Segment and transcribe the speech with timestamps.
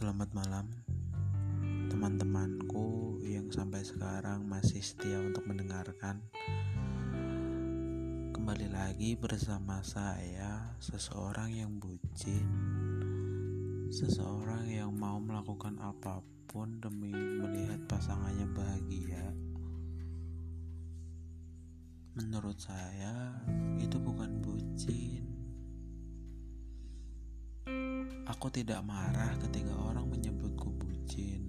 [0.00, 0.64] Selamat malam,
[1.92, 6.24] teman-temanku yang sampai sekarang masih setia untuk mendengarkan.
[8.32, 12.48] Kembali lagi bersama saya, seseorang yang bucin,
[13.92, 19.36] seseorang yang mau melakukan apa pun demi melihat pasangannya bahagia.
[22.16, 23.36] Menurut saya,
[23.76, 25.29] itu bukan bucin
[28.30, 31.42] Aku tidak marah ketika orang menyebutku bucin,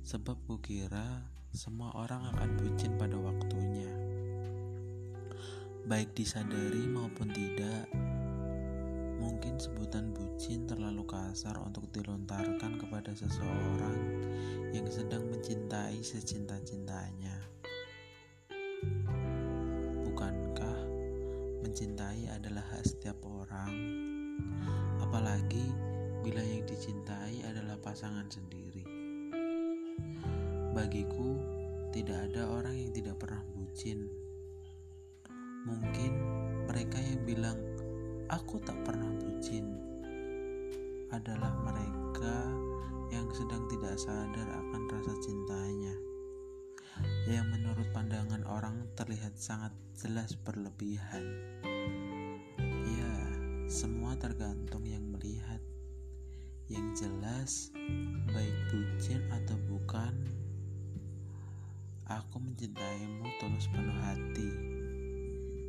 [0.00, 3.92] sebab kukira semua orang akan bucin pada waktunya.
[5.84, 7.84] Baik disadari maupun tidak,
[9.20, 14.00] mungkin sebutan bucin terlalu kasar untuk dilontarkan kepada seseorang
[14.72, 17.36] yang sedang mencintai secinta-cintanya.
[20.08, 20.80] Bukankah
[21.60, 24.09] mencintai adalah hak setiap orang?
[25.10, 25.74] Apalagi
[26.22, 28.86] bila yang dicintai adalah pasangan sendiri.
[30.70, 31.34] Bagiku,
[31.90, 34.06] tidak ada orang yang tidak pernah bucin.
[35.66, 36.12] Mungkin
[36.70, 37.58] mereka yang bilang,
[38.30, 39.66] "Aku tak pernah bucin,"
[41.10, 42.46] adalah mereka
[43.10, 45.94] yang sedang tidak sadar akan rasa cintanya,
[47.26, 51.26] yang menurut pandangan orang terlihat sangat jelas berlebihan.
[53.70, 55.62] Semua tergantung yang melihat.
[56.66, 57.50] Yang jelas,
[58.34, 60.10] baik bucin atau bukan,
[62.10, 64.50] aku mencintaimu tulus penuh hati.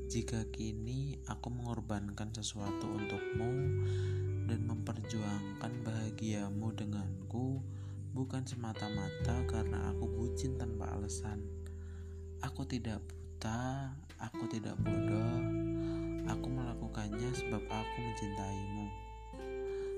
[0.10, 3.86] Jika kini aku mengorbankan sesuatu untukmu
[4.50, 7.62] dan memperjuangkan bahagiamu denganku,
[8.18, 11.46] bukan semata-mata karena aku bucin tanpa alasan.
[12.42, 15.71] Aku tidak buta, aku tidak bodoh.
[16.32, 18.88] Aku melakukannya sebab aku mencintaimu.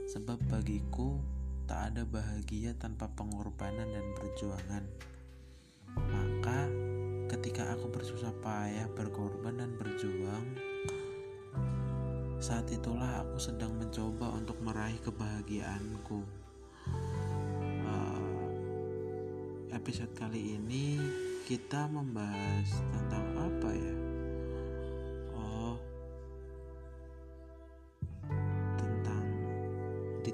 [0.09, 1.21] Sebab bagiku
[1.69, 4.83] tak ada bahagia tanpa pengorbanan dan perjuangan.
[5.93, 6.65] Maka
[7.29, 10.45] ketika aku bersusah payah berkorban dan berjuang,
[12.41, 16.25] saat itulah aku sedang mencoba untuk meraih kebahagiaanku.
[17.85, 18.25] Uh,
[19.69, 20.97] episode kali ini
[21.45, 24.12] kita membahas tentang apa ya?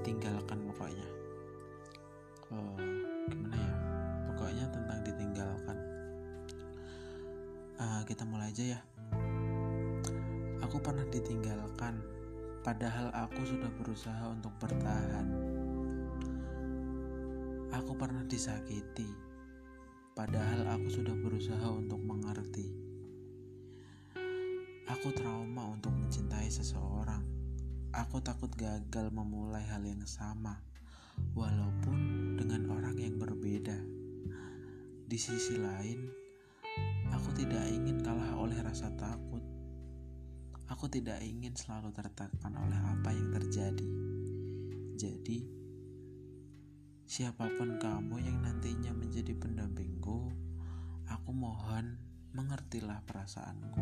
[0.09, 1.07] Ditinggalkan pokoknya.
[2.49, 2.73] Oh,
[3.29, 3.73] gimana ya?
[4.25, 5.77] Pokoknya tentang ditinggalkan.
[7.77, 8.79] Uh, kita mulai aja ya.
[10.65, 12.01] Aku pernah ditinggalkan
[12.65, 15.29] padahal aku sudah berusaha untuk bertahan.
[17.69, 19.13] Aku pernah disakiti
[20.17, 22.65] padahal aku sudah berusaha untuk mengerti.
[24.89, 27.38] Aku trauma untuk mencintai seseorang
[27.89, 30.61] Aku takut gagal memulai hal yang sama,
[31.33, 31.97] walaupun
[32.37, 33.81] dengan orang yang berbeda.
[35.09, 36.05] Di sisi lain,
[37.09, 39.41] aku tidak ingin kalah oleh rasa takut.
[40.69, 43.89] Aku tidak ingin selalu tertekan oleh apa yang terjadi.
[44.93, 45.49] Jadi,
[47.09, 50.29] siapa pun kamu yang nantinya menjadi pendampingku,
[51.09, 51.97] aku mohon
[52.37, 53.81] mengertilah perasaanku.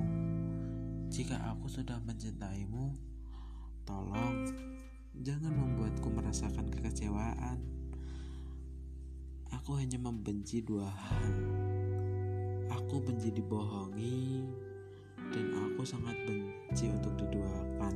[1.12, 3.17] Jika aku sudah mencintaimu,
[3.88, 4.52] Tolong,
[5.24, 7.64] jangan membuatku merasakan kekecewaan.
[9.56, 11.32] Aku hanya membenci dua hal.
[12.68, 14.44] Aku benci dibohongi,
[15.32, 17.96] dan aku sangat benci untuk diduakan.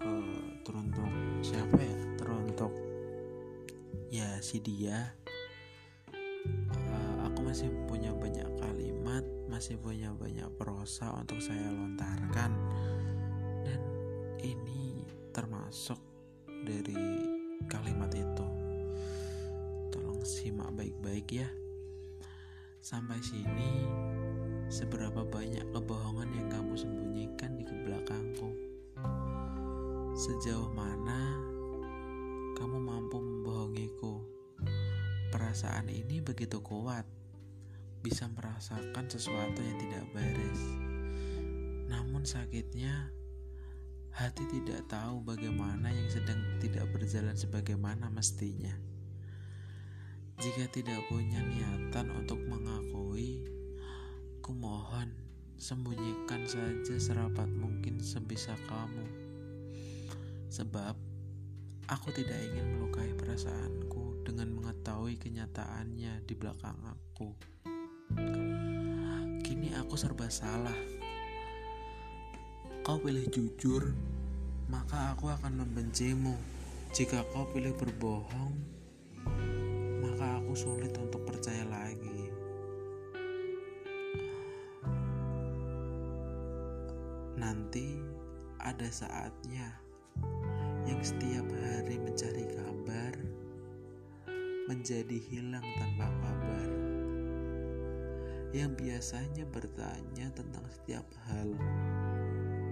[0.00, 1.12] Uh, teruntuk
[1.44, 1.96] siapa ya?
[2.16, 2.72] Teruntuk
[4.08, 5.12] ya si dia.
[6.72, 8.81] Uh, aku masih punya banyak kalimat
[9.62, 12.50] masih punya banyak prosa untuk saya lontarkan.
[13.62, 13.78] Dan
[14.42, 16.02] ini termasuk
[16.66, 16.98] dari
[17.70, 18.42] kalimat itu.
[19.94, 21.46] Tolong simak baik-baik ya.
[22.82, 23.86] Sampai sini
[24.66, 28.50] seberapa banyak kebohongan yang kamu sembunyikan di belakangku?
[30.18, 31.38] Sejauh mana
[32.58, 34.26] kamu mampu membohongiku?
[35.30, 37.21] Perasaan ini begitu kuat
[38.02, 40.62] bisa merasakan sesuatu yang tidak beres.
[41.86, 43.14] Namun sakitnya,
[44.10, 48.74] hati tidak tahu bagaimana yang sedang tidak berjalan sebagaimana mestinya.
[50.42, 53.46] Jika tidak punya niatan untuk mengakui,
[54.42, 55.14] kumohon
[55.54, 59.06] sembunyikan saja serapat mungkin sebisa kamu.
[60.50, 60.98] Sebab
[61.86, 67.38] aku tidak ingin melukai perasaanku dengan mengetahui kenyataannya di belakang aku.
[69.44, 70.76] Kini aku serba salah.
[72.82, 73.94] Kau pilih jujur,
[74.66, 76.34] maka aku akan membencimu.
[76.92, 78.54] Jika kau pilih berbohong,
[80.02, 82.28] maka aku sulit untuk percaya lagi.
[87.38, 87.96] Nanti
[88.60, 89.72] ada saatnya
[90.84, 93.14] yang setiap hari mencari kabar
[94.70, 96.91] menjadi hilang tanpa kabar.
[98.52, 101.56] Yang biasanya bertanya tentang setiap hal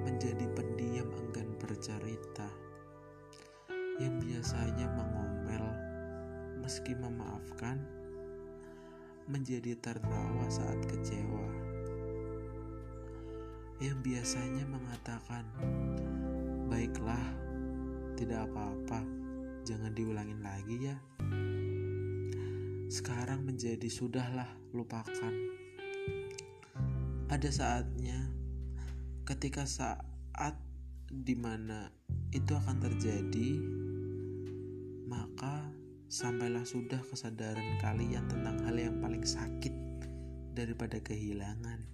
[0.04, 2.52] menjadi pendiam enggan bercerita.
[3.96, 5.64] Yang biasanya mengomel
[6.60, 7.80] meski memaafkan
[9.24, 11.48] menjadi tertawa saat kecewa.
[13.80, 15.48] Yang biasanya mengatakan,
[16.68, 17.24] "Baiklah,
[18.20, 19.00] tidak apa-apa,
[19.64, 20.96] jangan diulangin lagi ya."
[22.92, 25.59] Sekarang menjadi sudahlah, lupakan.
[27.30, 28.26] Ada saatnya
[29.22, 30.58] ketika saat
[31.06, 31.86] di mana
[32.34, 33.54] itu akan terjadi,
[35.06, 35.62] maka
[36.10, 39.70] sampailah sudah kesadaran kalian tentang hal yang paling sakit
[40.58, 41.86] daripada kehilangan,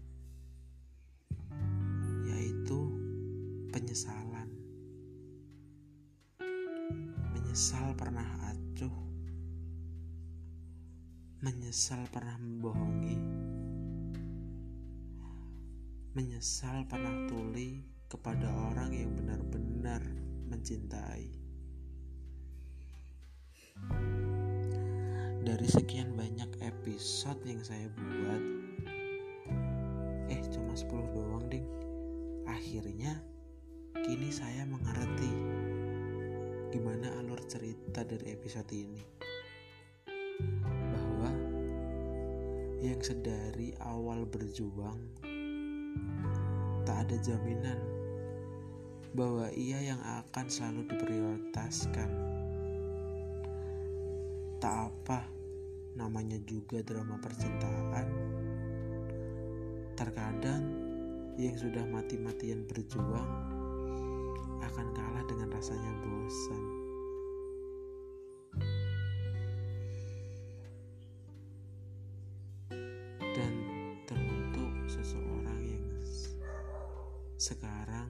[2.32, 2.96] yaitu
[3.76, 4.48] penyesalan.
[7.36, 8.96] Menyesal pernah acuh,
[11.44, 13.15] menyesal pernah membohongi,
[16.16, 20.00] menyesal pernah tuli kepada orang yang benar-benar
[20.48, 21.28] mencintai.
[25.44, 28.42] Dari sekian banyak episode yang saya buat,
[30.32, 31.68] eh cuma 10 doang ding.
[32.48, 33.20] Akhirnya
[34.00, 35.32] kini saya mengerti
[36.72, 39.04] gimana alur cerita dari episode ini.
[40.64, 41.28] Bahwa
[42.80, 45.25] yang sedari awal berjuang
[46.86, 47.78] tak ada jaminan
[49.16, 52.10] bahwa ia yang akan selalu diprioritaskan.
[54.60, 55.24] Tak apa,
[55.96, 58.06] namanya juga drama percintaan.
[59.96, 60.62] Terkadang
[61.40, 63.30] yang sudah mati-matian berjuang
[64.60, 66.65] akan kalah dengan rasanya bosan.
[77.36, 78.08] Sekarang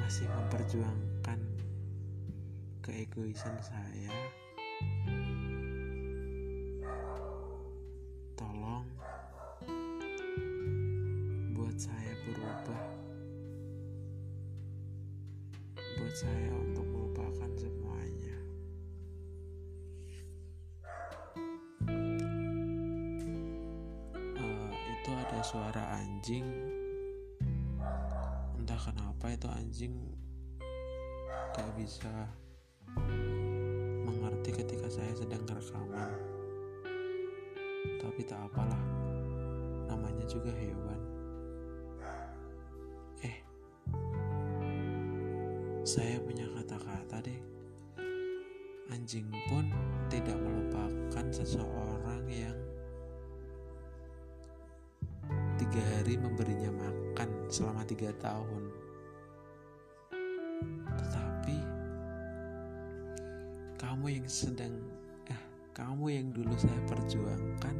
[0.00, 1.36] masih memperjuangkan
[2.80, 4.16] keegoisan saya.
[8.32, 8.88] Tolong
[11.52, 12.84] buat saya berubah.
[15.76, 18.36] Buat saya untuk melupakan semuanya.
[24.40, 26.48] Uh, itu ada suara anjing
[28.62, 29.94] entah kenapa itu anjing
[31.50, 32.30] gak bisa
[34.06, 36.14] mengerti ketika saya sedang rekaman
[37.98, 38.78] tapi tak apalah
[39.90, 41.00] namanya juga hewan.
[43.26, 43.42] Eh
[45.82, 47.42] saya punya kata-kata deh.
[48.94, 49.74] Anjing pun
[50.06, 52.61] tidak melupakan seseorang yang
[55.72, 58.68] tiga hari memberinya makan selama tiga tahun.
[61.00, 61.56] Tetapi
[63.80, 64.76] kamu yang sedang
[65.32, 67.72] eh kamu yang dulu saya perjuangkan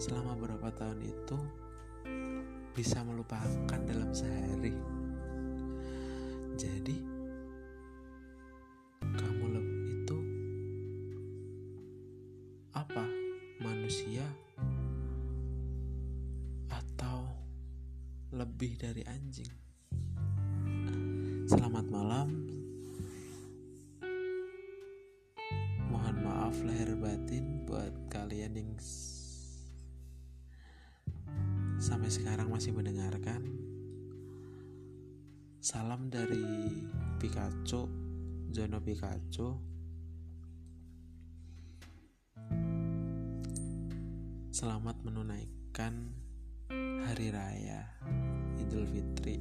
[0.00, 1.36] selama berapa tahun itu
[2.72, 4.72] bisa melupakan dalam sehari.
[6.56, 6.96] Jadi
[9.20, 9.60] kamu
[10.00, 10.16] itu
[12.72, 13.04] apa?
[13.60, 14.24] Manusia
[18.42, 19.54] lebih dari anjing.
[21.46, 22.26] Selamat malam.
[25.86, 28.74] Mohon maaf lahir batin buat kalian yang
[31.78, 33.46] sampai sekarang masih mendengarkan.
[35.62, 36.42] Salam dari
[37.22, 37.86] Pikachu
[38.50, 39.54] Zono Pikachu.
[44.50, 46.10] Selamat menunaikan
[47.02, 47.92] hari raya
[48.72, 49.36] Idul Fitri.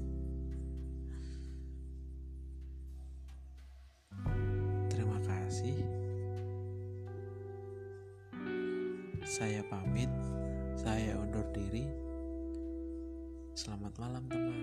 [4.91, 5.79] Terima kasih.
[9.23, 10.11] Saya pamit.
[10.75, 11.87] Saya undur diri.
[13.55, 14.59] Selamat malam teman